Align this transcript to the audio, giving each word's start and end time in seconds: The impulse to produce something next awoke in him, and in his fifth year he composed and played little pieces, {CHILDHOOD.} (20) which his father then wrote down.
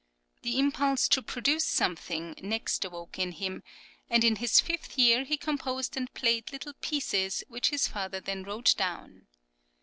The 0.41 0.57
impulse 0.57 1.07
to 1.09 1.21
produce 1.21 1.63
something 1.65 2.33
next 2.41 2.83
awoke 2.83 3.19
in 3.19 3.33
him, 3.33 3.61
and 4.09 4.23
in 4.23 4.37
his 4.37 4.59
fifth 4.59 4.97
year 4.97 5.23
he 5.25 5.37
composed 5.37 5.95
and 5.95 6.11
played 6.15 6.51
little 6.51 6.73
pieces, 6.81 7.41
{CHILDHOOD.} 7.41 7.47
(20) 7.49 7.53
which 7.53 7.69
his 7.69 7.87
father 7.87 8.19
then 8.19 8.41
wrote 8.41 8.73
down. 8.75 9.27